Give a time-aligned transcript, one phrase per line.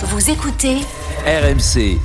[0.00, 0.76] Vous écoutez
[1.26, 1.98] RMC.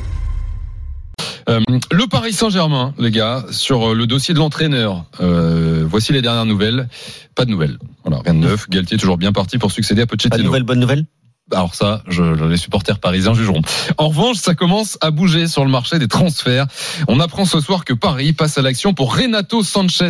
[1.48, 1.60] Euh,
[1.92, 5.06] le Paris Saint-Germain, les gars, sur euh, le dossier de l'entraîneur.
[5.22, 6.90] Euh, voici les dernières nouvelles.
[7.36, 7.78] Pas de nouvelles.
[8.04, 8.68] Voilà, rien de neuf.
[8.68, 10.32] Galtier est toujours bien parti pour succéder à Pochettino.
[10.32, 11.06] Pas de nouvelles, bonne nouvelle
[11.52, 13.62] alors ça, je, les supporters parisiens jugeront.
[13.98, 16.68] En revanche, ça commence à bouger sur le marché des transferts.
[17.10, 20.10] On apprend ce soir que Paris passe à l'action pour Renato Sanchez.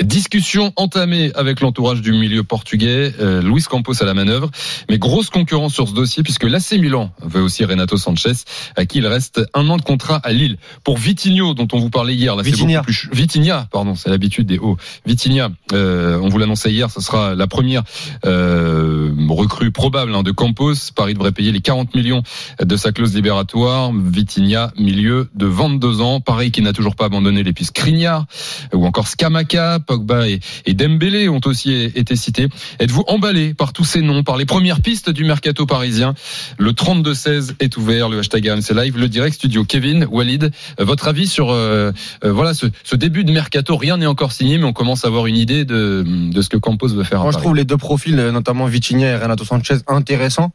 [0.00, 4.50] Discussion entamée avec l'entourage du milieu portugais, euh, Luis Campos à la manœuvre.
[4.88, 8.32] Mais grosse concurrence sur ce dossier puisque l'AC Milan veut aussi Renato Sanchez,
[8.76, 10.56] à qui il reste un an de contrat à Lille.
[10.84, 14.46] Pour Vitinho, dont on vous parlait hier, là c'est beaucoup plus Vitinha, pardon, c'est l'habitude
[14.46, 14.76] des hauts.
[15.04, 17.82] Vitinha, euh, on vous l'annonçait hier, ce sera la première
[18.24, 20.59] euh, recrue probable hein, de Campos
[20.94, 22.22] Paris devrait payer les 40 millions
[22.62, 23.92] de sa clause libératoire.
[23.94, 26.20] Vitinha, milieu de 22 ans.
[26.20, 28.26] Paris qui n'a toujours pas abandonné les pistes Crignard
[28.74, 30.40] ou encore Skamaka, Pogba et,
[30.74, 32.48] Dembélé ont aussi été cités.
[32.78, 36.14] Êtes-vous emballé par tous ces noms, par les premières pistes du mercato parisien?
[36.58, 39.64] Le 32-16 est ouvert, le hashtag RMC Live, le direct studio.
[39.64, 41.92] Kevin, Walid, votre avis sur euh,
[42.24, 42.66] euh, voilà ce,
[42.96, 46.04] début de mercato Rien n'est encore signé, mais on commence à avoir une idée de,
[46.40, 47.22] ce que Campos veut faire.
[47.22, 50.49] Moi, je trouve les deux profils, notamment Vitinha et Renato Sanchez, intéressants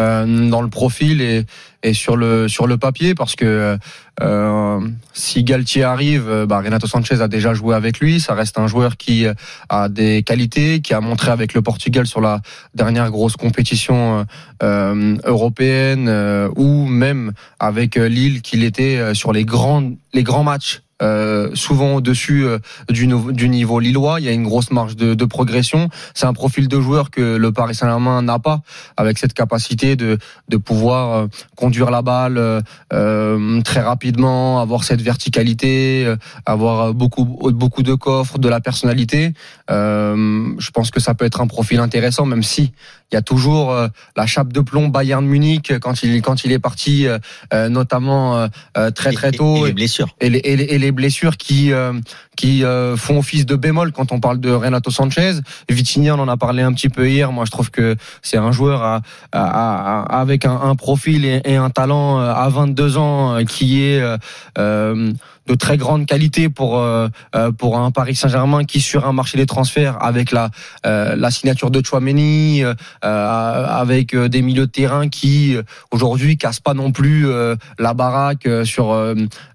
[0.00, 1.44] euh, dans le profil et,
[1.92, 3.76] sur le papier parce que
[4.20, 4.80] euh,
[5.12, 8.20] si Galtier arrive, euh, bah, Renato Sanchez a déjà joué avec lui.
[8.20, 9.26] Ça reste un joueur qui
[9.68, 12.40] a des qualités, qui a montré avec le Portugal sur la
[12.74, 14.26] dernière grosse compétition
[14.62, 16.08] euh, européenne
[16.56, 19.92] ou même avec Lille qu'il était sur les grands
[20.44, 22.58] matchs euh, souvent au-dessus euh,
[22.88, 23.08] du,
[23.48, 24.20] niveau lillois.
[24.20, 25.88] Il y a une grosse marge de, progression.
[26.14, 28.60] C'est un profil de joueur que le Paris Saint-Germain n'a pas,
[28.96, 32.62] avec cette capacité de, de pouvoir euh, conduire la balle
[33.64, 36.12] très rapidement, avoir cette verticalité,
[36.46, 39.32] avoir beaucoup beaucoup de coffres, de la personnalité.
[39.68, 42.72] je pense que ça peut être un profil intéressant, même si
[43.12, 43.74] il y a toujours
[44.16, 47.06] la chape de plomb Bayern Munich quand il quand il est parti,
[47.52, 48.48] notamment
[48.94, 49.66] très très tôt.
[49.66, 50.08] Et, les blessures.
[50.20, 51.92] Et les, et les, et les blessures qui euh,
[52.36, 55.34] qui euh, font office de bémol quand on parle de Renato Sanchez.
[55.68, 57.30] Vitinha, on en a parlé un petit peu hier.
[57.30, 59.02] Moi, je trouve que c'est un joueur à,
[59.32, 64.02] à, avec un, un profil et, un talent euh, à 22 ans qui est
[64.58, 65.12] euh,
[65.46, 69.36] de très grande qualité pour euh, euh, pour un Paris Saint-Germain qui sur un marché
[69.36, 70.50] des transferts avec la
[70.86, 72.62] euh, la signature de Chouameni
[73.02, 75.56] avec des milieux de terrain qui
[75.90, 77.26] aujourd'hui cassent pas non plus
[77.78, 78.90] la baraque sur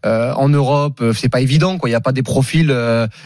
[0.03, 1.03] en Europe.
[1.13, 1.90] C'est pas évident quoi.
[1.90, 2.74] Il y a pas des profils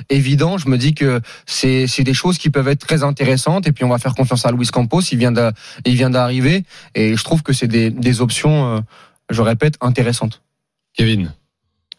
[0.09, 0.57] évidents.
[0.57, 3.67] Je me dis que c'est c'est des choses qui peuvent être très intéressantes.
[3.67, 5.01] Et puis on va faire confiance à Luis Campos.
[5.11, 5.51] Il vient de
[5.85, 6.63] il vient d'arriver.
[6.95, 8.83] Et je trouve que c'est des des options
[9.29, 10.41] je répète intéressantes.
[10.93, 11.31] Kevin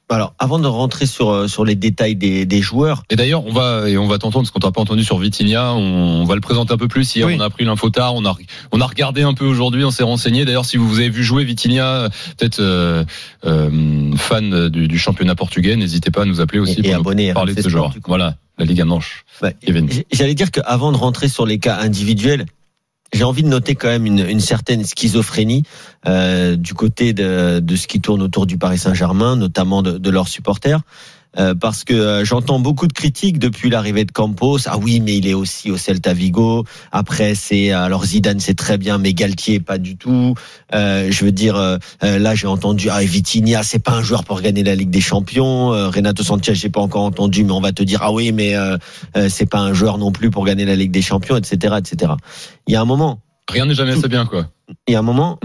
[0.08, 3.02] alors, avant de rentrer sur euh, sur les détails des, des joueurs.
[3.10, 5.72] Et d'ailleurs, on va et on va t'entendre ce qu'on t'a pas entendu sur Vitinha.
[5.72, 7.14] On, va le présenter un peu plus.
[7.14, 8.14] Hier, on a pris l'info tard.
[8.14, 8.36] On a
[8.72, 9.84] on a regardé un peu aujourd'hui.
[9.84, 10.44] On s'est renseigné.
[10.44, 13.04] D'ailleurs, si vous avez vu jouer Vitinha, peut-être euh,
[13.44, 17.54] euh, fan du, du, championnat portugais, n'hésitez pas à nous appeler aussi pour nous parler
[17.54, 17.94] de ce genre.
[18.06, 19.24] Voilà, la Ligue Manche.
[20.12, 22.44] J'allais dire qu'avant de rentrer sur les cas individuels,
[23.12, 25.64] j'ai envie de noter quand même une, certaine schizophrénie
[26.06, 30.80] euh, du côté de, ce qui tourne autour du Paris Saint-Germain, notamment de leurs supporters.
[31.38, 34.58] Euh, parce que euh, j'entends beaucoup de critiques depuis l'arrivée de Campos.
[34.66, 36.64] Ah oui, mais il est aussi au Celta Vigo.
[36.90, 40.34] Après, c'est alors Zidane, c'est très bien, mais Galtier pas du tout.
[40.74, 44.40] Euh, je veux dire, euh, là j'ai entendu ah Vitinha, c'est pas un joueur pour
[44.40, 45.68] gagner la Ligue des Champions.
[45.68, 48.54] Renato Sanchez, j'ai pas encore entendu, mais on va te dire ah oui, mais
[49.28, 52.12] c'est pas un joueur non plus pour gagner la Ligue des Champions, etc., etc.
[52.66, 53.20] Il y a un moment.
[53.48, 54.48] Rien n'est jamais assez bien, quoi.
[54.86, 55.38] Il y a un moment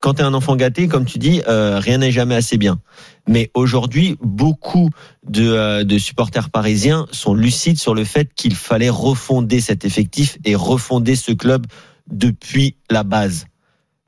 [0.00, 2.80] quand tu es un enfant gâté, comme tu dis, euh, rien n'est jamais assez bien.
[3.28, 4.88] Mais aujourd'hui, beaucoup
[5.26, 10.38] de, euh, de, supporters parisiens sont lucides sur le fait qu'il fallait refonder cet effectif
[10.44, 11.66] et refonder ce club
[12.10, 13.44] depuis la base.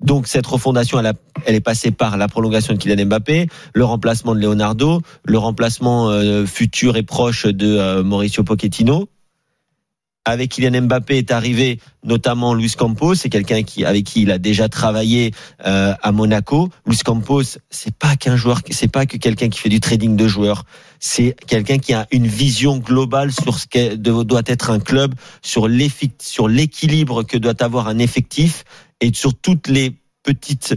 [0.01, 1.13] Donc cette refondation, elle, a,
[1.45, 6.09] elle est passée par la prolongation de Kylian Mbappé, le remplacement de Leonardo, le remplacement
[6.09, 9.09] euh, futur et proche de Mauricio Pochettino,
[10.25, 14.39] avec Kylian Mbappé est arrivé notamment Luis Campos, c'est quelqu'un qui avec qui il a
[14.39, 15.33] déjà travaillé
[15.67, 16.69] euh, à Monaco.
[16.87, 20.29] Luis Campos, c'est pas qu'un joueur, c'est pas que quelqu'un qui fait du trading de
[20.29, 20.65] joueurs,
[21.01, 25.69] c'est quelqu'un qui a une vision globale sur ce que doit être un club, sur
[25.69, 28.65] l'équilibre que doit avoir un effectif
[29.01, 30.75] et sur toutes les petites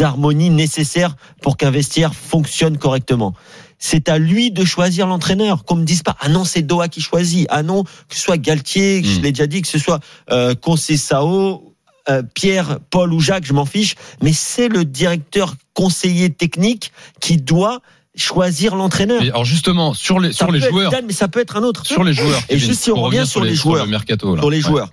[0.00, 3.34] harmonies nécessaires pour qu'un vestiaire fonctionne correctement
[3.78, 5.64] c'est à lui de choisir l'entraîneur.
[5.64, 7.46] Qu'on me dise pas, ah non, c'est Doha qui choisit.
[7.50, 9.22] Ah non, que ce soit Galtier, je hmm.
[9.22, 10.00] l'ai déjà dit, que ce soit
[10.30, 10.54] euh,
[10.96, 11.74] Sao,
[12.08, 13.94] euh, Pierre, Paul ou Jacques, je m'en fiche.
[14.22, 17.80] Mais c'est le directeur conseiller technique qui doit
[18.16, 19.20] choisir l'entraîneur.
[19.20, 21.84] Alors justement sur les sur les joueurs, mais ça peut être un autre.
[21.84, 22.40] Sur les joueurs.
[22.48, 24.90] Et juste si on revient sur, les, joueurs, mercato, sur les joueurs.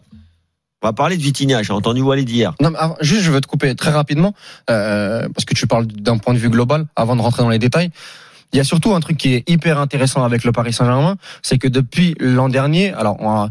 [0.84, 1.64] On va parler de Vitinha.
[1.64, 2.54] J'ai entendu Walid hier.
[2.60, 4.34] Non, mais avant- juste, je veux te couper très rapidement,
[4.70, 7.58] euh, parce que tu parles d'un point de vue global, avant de rentrer dans les
[7.60, 7.90] détails.
[8.52, 11.58] Il y a surtout un truc qui est hyper intéressant avec le Paris Saint-Germain, c'est
[11.58, 13.50] que depuis l'an dernier, alors on a-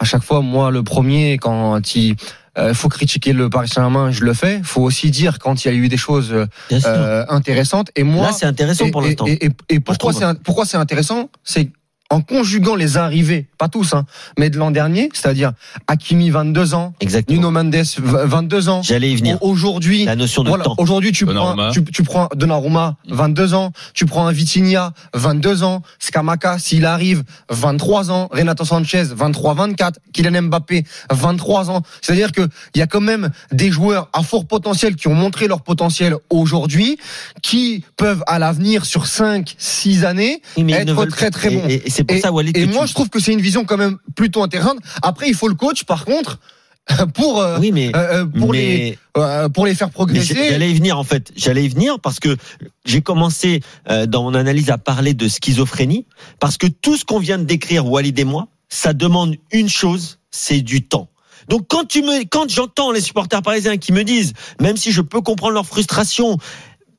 [0.00, 2.16] à chaque fois, moi le premier, quand il
[2.58, 4.60] euh, faut critiquer le Paris Saint-Germain, je le fais.
[4.64, 6.46] Faut aussi dire quand il y a eu des choses sûr.
[6.84, 7.90] euh, intéressantes.
[7.96, 9.24] Et moi, Là, c'est intéressant et, pour l'instant.
[9.26, 11.70] Et, et- et pourquoi c'est pourquoi c'est intéressant C'est
[12.12, 14.04] en conjuguant les arrivées, pas tous, hein,
[14.38, 15.52] mais de l'an dernier, c'est-à-dire
[15.86, 17.36] Hakimi 22 ans, Exactement.
[17.38, 17.84] Nuno Mendes v-
[18.26, 18.82] 22 ans.
[18.82, 19.38] J'allais y venir.
[19.42, 20.74] Au- Aujourd'hui, La notion de voilà, temps.
[20.78, 21.64] aujourd'hui tu Donnarumma.
[21.64, 26.84] prends tu, tu prends Donnarumma 22 ans, tu prends un Vitinha 22 ans, Skamaka s'il
[26.84, 31.82] arrive 23 ans, Renato Sanchez 23 24, Kylian Mbappé 23 ans.
[32.02, 32.42] C'est-à-dire que
[32.74, 36.14] il y a quand même des joueurs à fort potentiel qui ont montré leur potentiel
[36.30, 36.98] aujourd'hui
[37.42, 41.62] qui peuvent à l'avenir sur 5 6 années mais être très très bons.
[41.68, 42.56] Et, et- et c'est pour Et- ça, Walid.
[42.56, 44.78] Et que moi tu- je trouve que c'est une vision quand même plutôt intéressante.
[45.02, 46.38] Après il faut le coach par contre
[47.14, 47.94] pour euh, Oui, mais.
[47.94, 50.34] euh, euh, pour les euh, pour les faire progresser.
[50.50, 51.30] J'allais y venir en fait.
[51.36, 52.36] J'allais y venir parce que
[52.84, 53.60] j'ai commencé
[54.08, 56.06] dans mon analyse à parler de schizophrénie
[56.40, 60.18] parce que tout ce qu'on vient de décrire Walid et moi, ça demande une chose,
[60.30, 61.08] c'est du temps.
[61.48, 65.02] Donc quand tu me, quand j'entends les supporters parisiens qui me disent, même si je
[65.02, 66.38] peux comprendre leur frustration,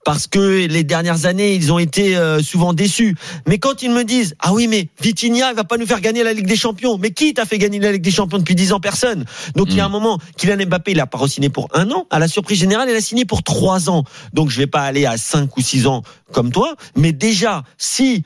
[0.05, 3.15] parce que les dernières années ils ont été euh, souvent déçus.
[3.47, 6.23] Mais quand ils me disent ah oui mais Vitinha il va pas nous faire gagner
[6.23, 8.73] la Ligue des Champions, mais qui t'a fait gagner la Ligue des Champions depuis 10
[8.73, 8.79] ans?
[8.79, 9.25] Personne.
[9.55, 12.07] Donc il y a un moment Kylian Mbappé il a pas re-signé pour un an,
[12.09, 14.03] à la surprise générale il a signé pour trois ans.
[14.33, 18.23] Donc je vais pas aller à cinq ou six ans comme toi, mais déjà si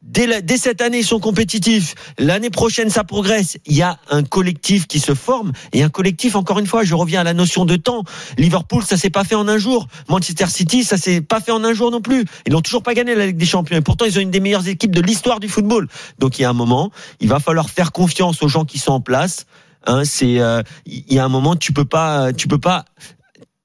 [0.00, 1.94] Dès, la- dès cette année, ils sont compétitifs.
[2.18, 3.58] L'année prochaine, ça progresse.
[3.66, 5.52] Il y a un collectif qui se forme.
[5.72, 8.04] Et un collectif, encore une fois, je reviens à la notion de temps.
[8.38, 9.88] Liverpool, ça s'est pas fait en un jour.
[10.08, 12.24] Manchester City, ça s'est pas fait en un jour non plus.
[12.46, 13.76] Ils n'ont toujours pas gagné la Ligue des Champions.
[13.76, 15.88] Et pourtant, ils ont une des meilleures équipes de l'histoire du football.
[16.18, 16.90] Donc, il y a un moment,
[17.20, 19.46] il va falloir faire confiance aux gens qui sont en place.
[19.86, 22.84] Hein, c'est, euh, il y a un moment, tu peux pas, tu peux pas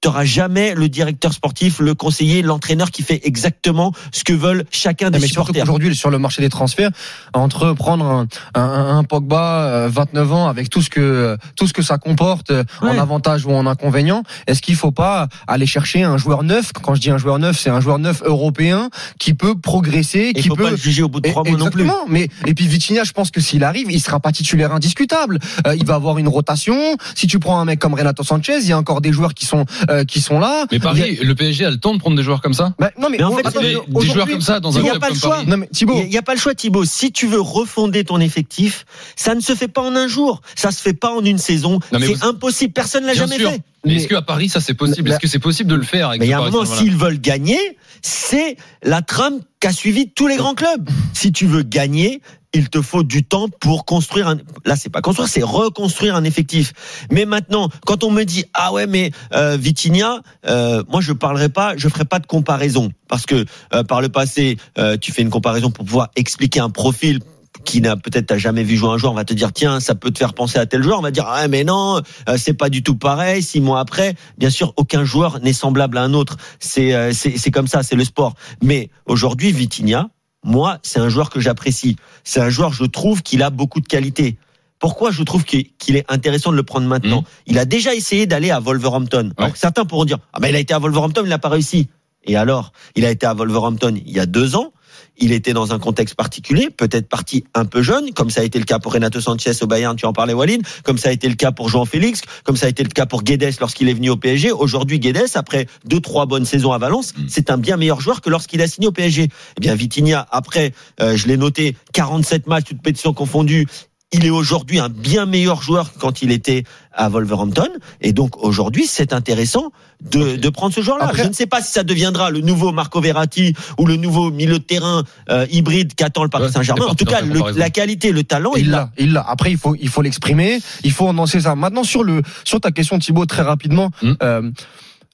[0.04, 5.10] t'auras jamais le directeur sportif, le conseiller, l'entraîneur qui fait exactement ce que veulent chacun
[5.10, 5.64] des mais supporters.
[5.64, 6.92] qu'aujourd'hui, sur le marché des transferts,
[7.34, 11.74] entre prendre un, un, un Pogba, euh, 29 ans, avec tout ce que tout ce
[11.74, 13.00] que ça comporte euh, en Ouais.
[13.00, 16.72] avantage ou en inconvénient, est-ce qu'il faut pas aller chercher un joueur neuf?
[16.74, 18.90] Quand je dis un joueur neuf, c'est un joueur neuf européen
[19.20, 21.44] qui peut progresser, Il qui faut peut pas le juger au bout de Et- trois
[21.44, 21.88] mois non plus.
[22.10, 25.40] Mais et puis Vitinha, je pense que s'il arrive, il sera pas titulaire indiscutable.
[25.66, 26.76] Euh, il va avoir une rotation.
[27.16, 29.46] Si tu prends un mec comme Renato Sanchez, il y a encore des joueurs qui
[29.46, 30.66] sont euh, qui sont là.
[30.72, 32.92] Mais a- Paris, le PSG a le temps de prendre des joueurs comme ça Bah,
[33.00, 34.86] non mais, Mais en fait, attends, Des, mais des joueurs comme ça dans un il
[34.86, 35.36] y a club pas le comme choix.
[35.38, 35.48] Paris.
[35.48, 36.86] Non mais Thibaut, Il n'y a pas le choix, Thibaut.
[36.86, 38.86] Si tu veux refonder ton effectif,
[39.16, 40.42] ça ne se fait pas en un jour.
[40.56, 41.80] Ça se fait pas en une saison.
[41.92, 42.74] C'est vous- impossible.
[42.74, 43.52] Personne l'a Bien jamais sûr.
[43.52, 43.62] fait.
[43.86, 45.12] Mais Mais- est-ce qu'à Paris, ça c'est possible?
[45.12, 46.96] Est-ce que c'est possible de le faire avec Mais il y a un moment, s'ils
[46.96, 47.60] veulent gagner,
[48.02, 50.90] c'est la trame qu'a suivi tous les grands clubs.
[51.14, 52.22] Si tu veux gagner,
[52.54, 54.38] il te faut du temps pour construire un.
[54.66, 56.74] Là, c'est pas construire, c'est reconstruire un effectif.
[57.12, 61.50] Mais maintenant, quand on me dit ah ouais, mais euh, Vitinha, euh, moi je parlerai
[61.50, 65.24] pas, je ferai pas de comparaison parce que euh, par le passé, euh, tu fais
[65.24, 67.20] une comparaison pour pouvoir expliquer un profil
[67.66, 69.96] qui n'a peut-être t'as jamais vu jouer un joueur, on va te dire tiens ça
[69.96, 72.54] peut te faire penser à tel joueur, on va dire ah mais non euh, c'est
[72.54, 73.42] pas du tout pareil.
[73.44, 76.38] Six mois après, bien sûr aucun joueur n'est semblable à un autre.
[76.60, 78.34] C'est euh, c'est c'est comme ça, c'est le sport.
[78.62, 80.10] Mais aujourd'hui Vitinha,
[80.44, 81.96] moi c'est un joueur que j'apprécie.
[82.24, 84.38] C'est un joueur je trouve qu'il a beaucoup de qualité.
[84.80, 87.26] Pourquoi je trouve qu'il est intéressant de le prendre maintenant Mhm.
[87.48, 89.32] Il a déjà essayé d'aller à Wolverhampton.
[89.38, 91.88] Alors, certains pourront dire ah ben il a été à Wolverhampton, il n'a pas réussi.
[92.26, 94.74] Et alors, il a été à Wolverhampton il y a deux ans.
[95.18, 98.60] Il était dans un contexte particulier, peut-être parti un peu jeune, comme ça a été
[98.60, 101.30] le cas pour Renato Sanchez au Bayern, tu en parlais Walid, comme ça a été
[101.30, 103.94] le cas pour Jean Félix, comme ça a été le cas pour Guedes lorsqu'il est
[103.94, 104.52] venu au PSG.
[104.52, 107.26] Aujourd'hui, Guedes, après deux, trois bonnes saisons à Valence, Mm.
[107.28, 109.30] c'est un bien meilleur joueur que lorsqu'il a signé au PSG.
[109.58, 113.68] Eh bien, Vitinha, après, euh, je l'ai noté, 47 matchs, toutes pétitions confondues,
[114.14, 117.68] il est aujourd'hui un bien meilleur joueur que quand il était à Wolverhampton.
[118.02, 121.12] Et donc aujourd'hui, c'est intéressant de, de prendre ce joueur-là.
[121.16, 124.60] Je ne sais pas si ça deviendra le nouveau Marco Verratti ou le nouveau milieu
[124.60, 126.86] de terrain euh, hybride qu'attend le Paris Saint-Germain.
[126.86, 128.92] En tout cas, le- la qualité, le talent, il l'a.
[128.98, 129.26] il l'a.
[129.28, 131.56] Après, il faut, il faut l'exprimer, il faut annoncer ça.
[131.56, 134.14] Maintenant, sur le, sur ta question, Thibaut, très rapidement, Hmm.
[134.22, 134.52] euh,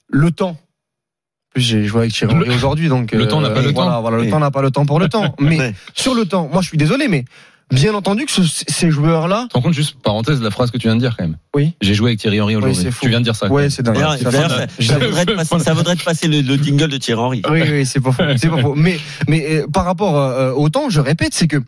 [0.08, 0.56] le temps.
[1.54, 4.00] Plus, j'ai joué avec Thierry aujourd'hui, donc le temps n'a pas le voilà, temps.
[4.02, 4.30] Voilà, le Oui.
[4.30, 5.34] temps n'a pas le temps pour le temps.
[5.40, 7.24] Mais sur le temps, moi, je suis désolé, mais
[7.70, 10.78] bien entendu que ce- ces joueurs-là, Tu te rends compte, juste parenthèse, la phrase que
[10.78, 11.36] tu viens de dire quand même.
[11.54, 11.74] Oui.
[11.80, 12.86] J'ai joué avec Thierry Henry aujourd'hui.
[13.00, 13.48] tu viens de dire ça.
[13.48, 13.96] ouais, c'est dingue.
[13.96, 17.42] Ça, voudrait te passer, ça voudrait te passer le, le jingle de Thierry Henry.
[17.50, 18.22] Oui, oui, c'est pas faux.
[18.36, 18.74] C'est pas faux.
[18.74, 18.98] Mais,
[19.28, 21.58] mais euh, par rapport euh, au temps, je répète, c'est que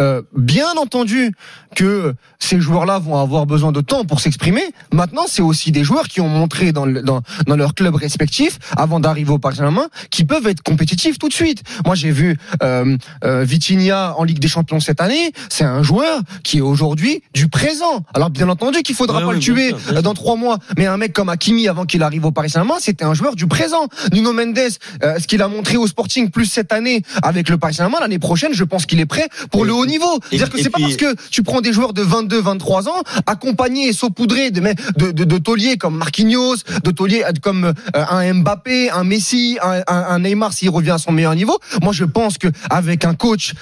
[0.00, 1.32] euh, bien entendu
[1.74, 4.62] que ces joueurs-là vont avoir besoin de temps pour s'exprimer.
[4.92, 8.58] Maintenant, c'est aussi des joueurs qui ont montré dans, le- dans, dans leur club respectif,
[8.76, 11.62] avant d'arriver au Paris Saint-Germain, qui peuvent être compétitifs tout de suite.
[11.84, 15.32] Moi, j'ai vu euh, euh, Vitinha en Ligue des Champions cette année.
[15.50, 18.04] C'est un joueur qui est aujourd'hui du présent.
[18.14, 20.58] Alors, bien entendu qu'il faudra Ouais, pas le bien tuer sûr, bien dans trois mois.
[20.78, 23.46] Mais un mec comme Hakimi, avant qu'il arrive au Paris Saint-Germain, c'était un joueur du
[23.46, 23.88] présent.
[24.12, 24.58] Nuno Mendes,
[25.02, 28.18] euh, ce qu'il a montré au Sporting plus cette année avec le Paris Saint-Germain, l'année
[28.18, 30.20] prochaine, je pense qu'il est prêt pour le haut niveau.
[30.30, 33.88] C'est-à-dire que c'est pas parce que tu prends des joueurs de 22, 23 ans, accompagnés
[33.88, 34.60] et saupoudrés de,
[34.96, 39.58] de, de, de tauliers comme Marquinhos, de tauliers euh, comme euh, un Mbappé, un Messi,
[39.62, 41.58] un, un, un Neymar s'il revient à son meilleur niveau.
[41.82, 43.54] Moi, je pense que avec un coach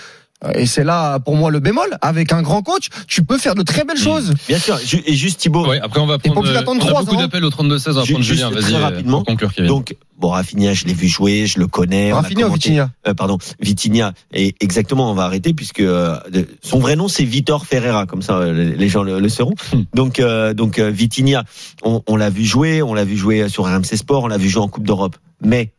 [0.54, 1.96] et c'est là pour moi le bémol.
[2.02, 4.34] Avec un grand coach, tu peux faire de très belles choses.
[4.48, 4.78] Bien sûr.
[5.06, 5.66] Et juste Thibaut.
[5.66, 6.36] Ouais, après on va prendre.
[6.38, 7.20] obligé d'attendre on a trois beaucoup ans.
[7.20, 7.52] d'appels au 32-16.
[7.54, 8.50] On va prendre juste Julien.
[8.50, 9.18] très Vas-y, euh, rapidement.
[9.18, 9.68] pour conclure, Kevin.
[9.68, 12.12] Donc, bon, Rafinha, je l'ai vu jouer, je le connais.
[12.12, 14.12] on a Rafinha Vitinha Euh, pardon, Vitinha.
[14.34, 16.18] Et exactement, on va arrêter puisque euh,
[16.62, 19.54] son vrai nom c'est Vitor Ferreira, comme ça euh, les gens le, le sauront.
[19.72, 19.82] Hmm.
[19.94, 21.44] Donc, euh, donc euh, Vitinha,
[21.84, 24.48] on, on l'a vu jouer, on l'a vu jouer sur RMC Sport, on l'a vu
[24.50, 25.16] jouer en Coupe d'Europe.
[25.42, 25.72] Mais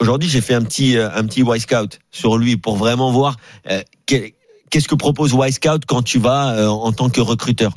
[0.00, 3.36] aujourd'hui, j'ai fait un petit euh, un petit Y Scout sur lui pour vraiment voir
[3.70, 7.72] euh, qu'est-ce que propose Y Scout quand tu vas euh, en tant que recruteur.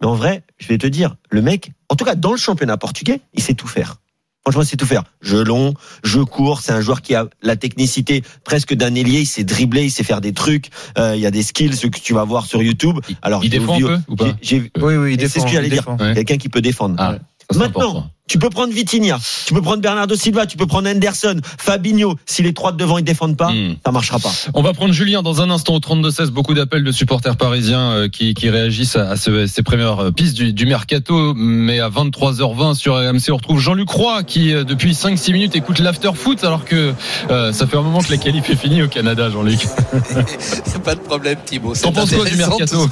[0.00, 2.76] Mais en vrai, je vais te dire, le mec, en tout cas dans le championnat
[2.76, 3.96] portugais, il sait tout faire.
[4.44, 5.04] Franchement, il sait tout faire.
[5.20, 6.62] Jeu long, jeu court.
[6.62, 9.20] C'est un joueur qui a la technicité presque d'un ailier.
[9.20, 10.70] Il sait dribbler, il sait faire des trucs.
[10.98, 12.98] Euh, il y a des skills que tu vas voir sur YouTube.
[13.22, 15.46] Alors, il défend un peu ou pas Oui, oui, il C'est ce défend.
[15.46, 15.82] que j'allais dire.
[15.82, 15.96] défend.
[15.96, 16.14] Ouais.
[16.14, 16.96] Quelqu'un qui peut défendre.
[16.98, 17.18] Ah,
[17.52, 18.10] ça, Maintenant, important.
[18.32, 22.14] Tu peux prendre Vitinha, tu peux prendre Bernardo Silva, tu peux prendre Anderson, Fabinho.
[22.24, 23.74] Si les trois de devant ils défendent pas, Hmm.
[23.84, 24.32] ça marchara pas.
[24.54, 26.30] On va prendre Julien dans un instant au 32-16.
[26.30, 30.10] Beaucoup d'appels de supporters parisiens euh, qui, qui réagissent à, à ce- ces premières euh,
[30.12, 31.34] pistes du, du mercato.
[31.36, 35.78] Mais à 23h20 sur RMC, on retrouve Jean-Luc Roy qui, euh, depuis 5-6 minutes, écoute
[35.80, 36.94] l'after foot alors que
[37.30, 39.60] euh, ça fait un moment que la qualif est finie au Canada, Jean-Luc.
[40.38, 41.74] C'est pas de problème, Thibaut.
[41.82, 42.88] T'en penses quoi du mercato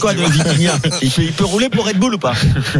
[0.00, 0.22] quoi de.
[0.22, 0.72] Vitinha?
[1.02, 2.32] Il peut, il peut rouler pour Red Bull ou pas?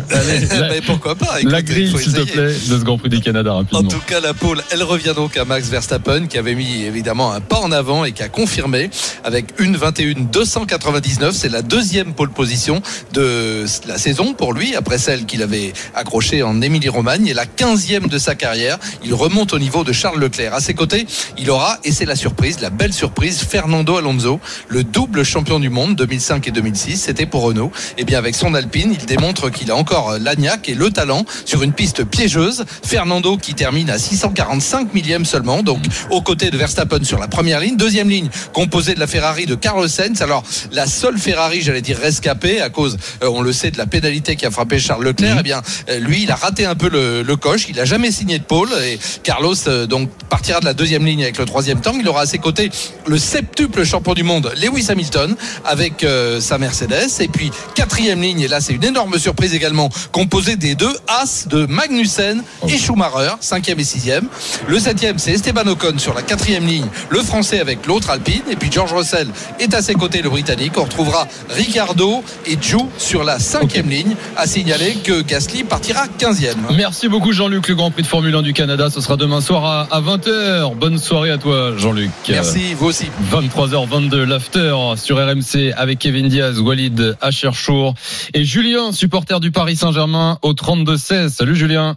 [0.70, 3.20] Mais pourquoi pas écoute, La il grille, s'il te plaît, de ce Grand Prix du
[3.20, 3.82] Canada En rapidement.
[3.82, 7.40] tout cas, la pole, elle revient donc à Max Verstappen qui avait mis évidemment un
[7.40, 8.90] pas en avant et qui a confirmé
[9.24, 11.34] avec une 21 299.
[11.34, 12.82] C'est la deuxième pole position
[13.12, 18.08] de la saison pour lui après celle qu'il avait accrochée en Émilie-Romagne et la 15e
[18.08, 18.78] de sa carrière.
[19.04, 20.54] Il remonte au niveau de Charles Leclerc.
[20.54, 21.06] À ses côtés,
[21.36, 25.70] il aura, et c'est la surprise, la belle surprise, Fernando Alonso, le double champion du
[25.70, 26.96] monde 2005 et 2006.
[26.98, 27.72] C'était pour Renault.
[27.96, 31.62] Et bien avec son Alpine, il démontre qu'il a encore l'agnac et le talent sur
[31.62, 32.64] une piste piégeuse.
[32.84, 35.78] Fernando qui termine à 645 millième seulement, donc
[36.10, 37.76] aux côtés de Verstappen sur la première ligne.
[37.76, 40.22] Deuxième ligne composée de la Ferrari de Carlos Sainz.
[40.22, 43.86] Alors la seule Ferrari, j'allais dire rescapée à cause, euh, on le sait, de la
[43.86, 45.36] pénalité qui a frappé Charles Leclerc.
[45.38, 47.66] Eh bien, euh, lui, il a raté un peu le, le coche.
[47.68, 51.22] Il a jamais signé de pôle et Carlos euh, donc partira de la deuxième ligne
[51.22, 51.94] avec le troisième temps.
[52.00, 52.70] Il aura à ses côtés
[53.06, 58.40] le septuple champion du monde Lewis Hamilton avec euh, sa Mercedes et puis quatrième ligne
[58.40, 63.34] et là c'est une énorme surprise également composée des deux As de Magnussen et Schumacher
[63.40, 64.28] cinquième et sixième.
[64.66, 68.42] Le septième c'est Esteban Ocon sur la quatrième ligne le français avec l'autre Alpine.
[68.50, 69.28] Et puis George Russell
[69.60, 70.72] est à ses côtés le britannique.
[70.76, 76.58] On retrouvera Ricardo et Zhou sur la cinquième ligne à signaler que Gasly partira quinzième.
[76.76, 78.90] Merci beaucoup Jean-Luc, le Grand Prix de Formule 1 du Canada.
[78.90, 80.74] Ce sera demain soir à, à 20h.
[80.76, 82.10] Bonne soirée à toi Jean-Luc.
[82.28, 83.06] merci vous aussi.
[83.32, 87.94] 23h22, l'after sur RMC avec Kevin Diaz, Walid Acherchour
[88.34, 90.54] et Julien, supporter du Paris Saint-Germain au
[90.84, 91.28] 32-16.
[91.28, 91.96] Salut Julien.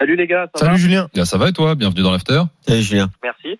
[0.00, 1.08] Salut les gars, ça Salut va Julien.
[1.14, 1.74] Bien, ça va et toi?
[1.74, 2.42] Bienvenue dans l'after.
[2.66, 3.08] Salut Julien.
[3.22, 3.58] Merci.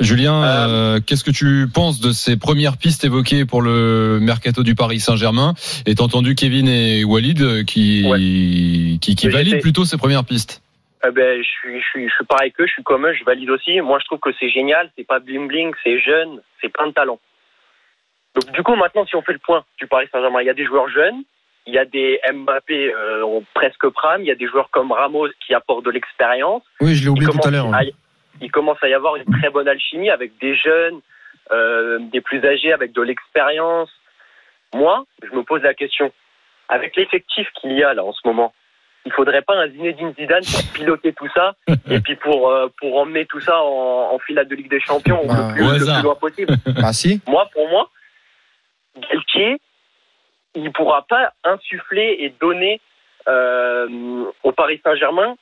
[0.00, 4.74] Julien, euh, qu'est-ce que tu penses de ces premières pistes évoquées pour le mercato du
[4.74, 5.54] Paris Saint-Germain?
[5.86, 8.04] Et t'as entendu Kevin et Walid euh, qui,
[9.00, 10.62] qui, qui valident plutôt ces premières pistes
[11.06, 13.24] Eh ben, je suis, je suis, je suis pareil que je suis comme eux, je
[13.24, 13.80] valide aussi.
[13.80, 16.92] Moi, je trouve que c'est génial, c'est pas bling bling, c'est jeune, c'est plein de
[16.92, 17.20] talent.
[18.34, 20.54] Donc, du coup, maintenant, si on fait le point du Paris Saint-Germain, il y a
[20.54, 21.22] des joueurs jeunes,
[21.66, 25.28] il y a des Mbappé euh, presque prime, il y a des joueurs comme Ramos
[25.46, 26.62] qui apportent de l'expérience.
[26.80, 27.70] Oui, je l'ai oublié tout à l'heure.
[28.40, 31.00] il commence à y avoir une très bonne alchimie avec des jeunes,
[31.52, 33.90] euh, des plus âgés, avec de l'expérience.
[34.74, 36.12] Moi, je me pose la question,
[36.68, 38.52] avec l'effectif qu'il y a là en ce moment,
[39.06, 41.54] il faudrait pas un Zinedine Zidane pour piloter tout ça
[41.90, 45.20] et puis pour euh, pour emmener tout ça en, en finale de Ligue des Champions
[45.26, 46.54] Bah, le, plus, le loin possible.
[46.82, 47.90] Ah si Moi, pour moi,
[48.96, 49.60] Galtier,
[50.54, 52.80] il pourra pas insuffler et donner
[53.28, 55.36] euh, au Paris Saint-Germain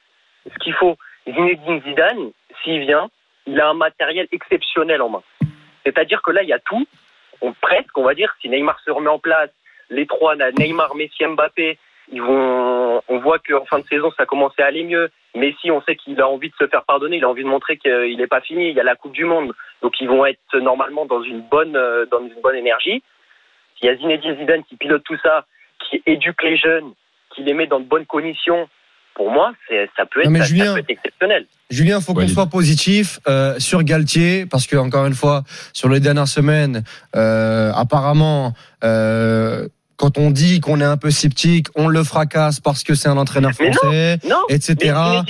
[0.51, 0.97] ce qu'il faut.
[1.27, 2.31] Zinedine Zidane,
[2.63, 3.09] s'il vient,
[3.47, 5.23] il a un matériel exceptionnel en main.
[5.85, 6.87] C'est-à-dire que là, il y a tout,
[7.41, 9.51] on, presque, on va dire, si Neymar se remet en place,
[9.91, 11.79] les trois, Neymar, Messi, Mbappé,
[12.11, 15.11] ils vont, on voit qu'en fin de saison, ça commençait à aller mieux.
[15.35, 17.77] Messi, on sait qu'il a envie de se faire pardonner, il a envie de montrer
[17.79, 18.69] qu'il n'est pas fini.
[18.69, 19.53] Il y a la Coupe du Monde,
[19.83, 23.03] donc ils vont être normalement dans une bonne, euh, dans une bonne énergie.
[23.83, 25.45] Il y a Zinedine Zidane qui pilote tout ça,
[25.81, 26.93] qui éduque les jeunes,
[27.35, 28.69] qui les met dans de bonnes conditions.
[29.15, 31.47] Pour moi, ça peut être, Non, mais ça, ça Julien, peut être exceptionnel.
[31.69, 35.43] Julien, faut qu'on soit positif euh, sur Galtier parce que encore une fois,
[35.75, 36.83] sur les dernières semaines,
[37.15, 39.69] euh, apparemment, euh,
[40.03, 43.17] quand on dit qu'on est un peu sceptique, on le fracasse parce que c'est un
[43.17, 44.75] entraîneur Mais non, français, Non, etc.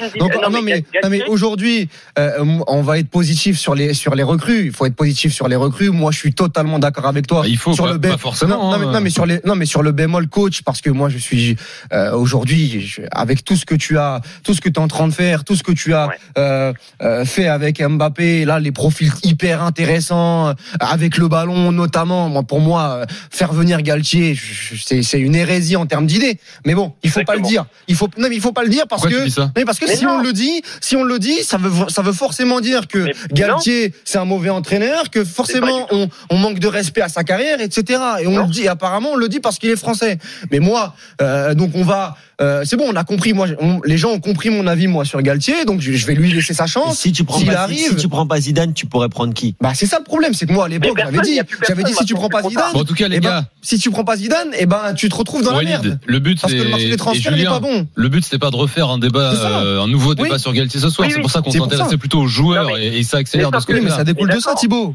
[0.01, 3.59] mais Donc non, non, mais mais, Galtier- non, mais aujourd'hui, euh, on va être positif
[3.59, 4.65] sur les sur les recrues.
[4.65, 5.91] Il faut être positif sur les recrues.
[5.91, 7.43] Moi, je suis totalement d'accord avec toi.
[7.43, 8.57] Bah, il faut sur pas, le pas forcément.
[8.57, 8.93] non, non, mais, hein.
[8.93, 11.57] non, mais sur les non mais sur le bémol coach parce que moi je suis
[11.93, 15.07] euh, aujourd'hui avec tout ce que tu as tout ce que tu es en train
[15.07, 16.15] de faire tout ce que tu as Ouais.
[16.39, 22.43] euh, euh, fait avec Mbappé là les profils hyper intéressants avec le ballon notamment moi
[22.43, 26.75] pour moi euh, faire venir Galtier je- c'est c'est une hérésie en termes d'idées mais
[26.75, 28.87] bon il faut pas le dire il faut non mais il faut pas le dire
[28.89, 30.17] parce Pourquoi que tu dis ça mais parce que Mais si non.
[30.19, 33.15] on le dit, si on le dit, ça veut ça veut forcément dire que Mais
[33.33, 37.61] Galtier c'est un mauvais entraîneur, que forcément on, on manque de respect à sa carrière,
[37.61, 38.01] etc.
[38.21, 38.47] Et on Non.
[38.47, 38.69] le dit.
[38.69, 40.19] Apparemment, on le dit parce qu'il est français.
[40.51, 42.17] Mais moi, euh, donc on va.
[42.43, 43.33] Euh, c'est bon, on a compris.
[43.33, 46.15] Moi, on- les gens ont compris mon avis moi sur Galtier, donc je, je vais
[46.15, 46.99] lui laisser sa Et chance.
[46.99, 49.55] si tu prends pas, si- arrive- si tu prends pas Zidane, tu pourrais prendre qui?
[49.61, 52.15] Bah c'est ça le problème, c'est que moi à l'époque j'avais dit, j'avais si tu
[52.15, 54.17] prends pas Zidane, Bon, en tout cas, les eh ben, gars, si tu prends pas
[54.17, 56.01] Zidane, eh ben tu te retrouves dans la Walid, merde.
[56.05, 57.87] le but, Parce que le marché c'est- des et transferts n'est pas bon.
[57.95, 60.41] Le but, c'était pas de refaire un débat, euh, un nouveau débat Oui.
[60.41, 61.07] sur Galtier ce soir.
[61.07, 63.59] Oui, c'est pour ça qu'on s'intéressait plutôt aux joueurs Non, et, et ça accélère mais
[63.59, 64.55] de ce mais ça découle de ça.
[64.55, 64.95] Thibaut.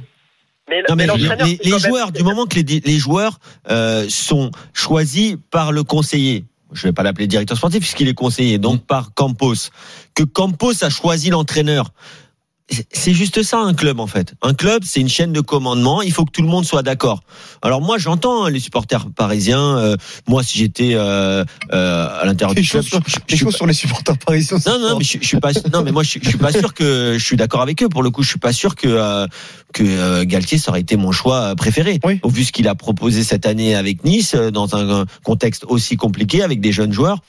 [0.69, 3.39] Mais, Non, mais mais les, joueurs, du moment que les, les joueurs
[3.71, 8.57] euh, sont choisis par le conseiller, je vais pas l'appeler directeur sportif puisqu'il est conseiller,
[8.57, 9.69] donc par Campos,
[10.13, 11.91] que Campos a choisi l'entraîneur.
[12.69, 14.33] C'est- juste ça un club en fait.
[14.41, 16.01] Un club, c'est une chaîne de commandement.
[16.01, 17.23] Il faut que tout le monde soit d'accord.
[17.61, 19.77] Alors moi, j'entends hein, les supporters parisiens.
[19.77, 19.95] euh,
[20.27, 23.65] moi, si j'étais euh, euh, à l'intérieur du club, sur, je- je- suis pas- sur
[23.67, 24.57] les supporters parisiens.
[24.67, 25.51] non, non, mais je, je suis pas.
[25.71, 27.87] Non, mais moi, je, je suis pas sûr que je suis d'accord avec eux.
[27.87, 29.27] Pour le coup, je suis pas sûr que euh,
[29.73, 31.99] que euh, Galtier ça aurait été mon choix euh, préféré.
[32.03, 32.19] Oui.
[32.23, 35.95] Au vu ce qu'il a proposé cette année avec Nice, euh, dans un contexte aussi
[35.95, 37.19] compliqué avec des jeunes joueurs,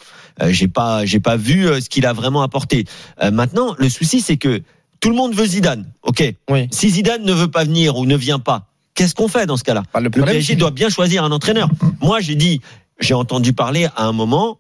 [0.43, 2.87] euh, j'ai pas j'ai pas vu ce qu'il a vraiment apporté.
[3.23, 4.63] Euh, maintenant, le souci c'est que
[5.01, 5.87] tout le monde veut Zidane.
[6.03, 6.23] Ok.
[6.51, 6.69] Oui.
[6.71, 9.65] Si Zidane ne veut pas venir ou ne vient pas, qu'est-ce qu'on fait dans ce
[9.65, 9.83] cas-là?
[9.93, 11.71] Bah, le le problème, PSG doit bien choisir un entraîneur.
[12.01, 12.61] Moi, j'ai dit,
[13.01, 14.59] j'ai entendu parler à un moment,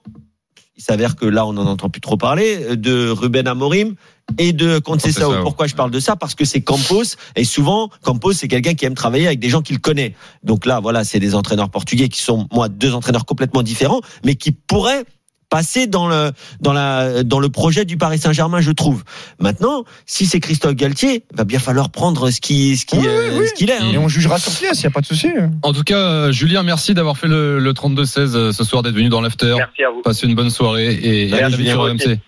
[0.76, 3.94] il s'avère que là, on n'en entend plus trop parler, de Ruben Amorim
[4.38, 4.78] et de.
[4.78, 5.42] Conceição.
[5.42, 6.14] Pourquoi je parle de ça?
[6.14, 9.60] Parce que c'est Campos, et souvent, Campos, c'est quelqu'un qui aime travailler avec des gens
[9.60, 10.14] qu'il connaît.
[10.44, 14.36] Donc là, voilà, c'est des entraîneurs portugais qui sont, moi, deux entraîneurs complètement différents, mais
[14.36, 15.04] qui pourraient
[15.50, 19.02] passer dans le dans la dans le projet du Paris Saint-Germain je trouve
[19.38, 23.30] maintenant si c'est Christophe Galtier va bien falloir prendre ce qui ce qui Oui, euh,
[23.32, 23.48] oui, oui.
[23.48, 23.90] ce qu'il est hein.
[23.92, 25.28] Et on jugera sur pièce, il n'y a pas de souci.
[25.62, 28.94] En tout cas, euh, Julien, merci d'avoir fait le, le 32-16 euh, ce soir, d'être
[28.94, 29.54] venu dans l'after.
[29.56, 30.02] Merci à vous.
[30.02, 31.72] Passez une bonne soirée et, et à Julien.
[31.72, 32.18] sur RMC.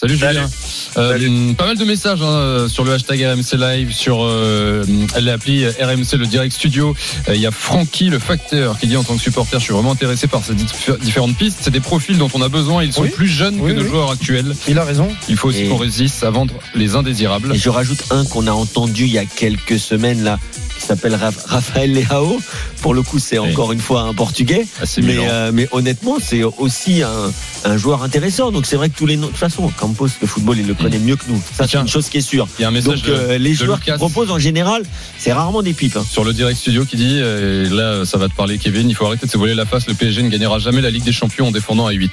[0.00, 0.34] Salut, Salut.
[0.38, 0.50] Julien.
[0.96, 4.84] Euh, Pas mal de messages hein, sur le hashtag RMC Live, sur euh,
[5.20, 6.94] l'appli RMC, le Direct Studio.
[7.28, 9.74] Euh, Il y a Francky, le facteur, qui dit en tant que supporter, je suis
[9.74, 11.58] vraiment intéressé par ces dif- différentes pistes.
[11.62, 12.84] C'est des profils dont on a besoin.
[12.84, 13.10] Ils sont Oui.
[13.10, 14.54] plus jeunes Oui, que nos joueurs actuels.
[14.68, 15.08] Il a raison.
[15.28, 17.56] Il faut aussi Et- qu'on résiste à vendre les indésirables.
[17.56, 20.38] Et je rajoute un qu'on a entendu il y a quelques semaines là,
[20.88, 22.40] s'appelle Rafael Leao.
[22.82, 23.50] Pour le coup, c'est Oui.
[23.50, 24.66] encore une fois un Portugais.
[24.80, 25.24] Assez Mais, Milan.
[25.28, 27.32] euh, mais honnêtement, c'est aussi un,
[27.64, 28.50] un joueur intéressant.
[28.52, 29.26] Donc c'est vrai que tous les noms.
[29.26, 31.40] De toute façon, Campos, le football, il le connaît mieux que nous.
[31.56, 31.82] Ça, c'est Mm.
[31.82, 32.48] Une chose qui est sûre.
[32.58, 34.82] Il y a un message Donc euh, de- les de joueurs qui proposent en général,
[35.18, 35.96] c'est rarement des pipes.
[35.96, 36.04] hein.
[36.10, 38.94] sur le direct studio qui dit, euh, et là ça va te parler Kevin, il
[38.94, 41.12] faut arrêter de se voiler la face, le PSG ne gagnera jamais la Ligue des
[41.12, 42.10] Champions en défendant à 8.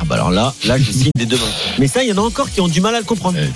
[0.00, 1.42] Ah bah alors là, là, je signe des deux mains.
[1.80, 3.36] Mais ça, il y en a encore qui ont du mal à le comprendre.
[3.40, 3.46] Eh,